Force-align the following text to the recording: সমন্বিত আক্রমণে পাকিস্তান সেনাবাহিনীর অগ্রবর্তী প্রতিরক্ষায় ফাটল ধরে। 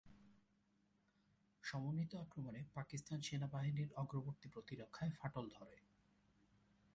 সমন্বিত 1.63 2.11
আক্রমণে 2.15 2.61
পাকিস্তান 2.75 3.19
সেনাবাহিনীর 3.21 3.89
অগ্রবর্তী 3.95 4.47
প্রতিরক্ষায় 4.49 5.11
ফাটল 5.11 5.45
ধরে। 5.49 5.75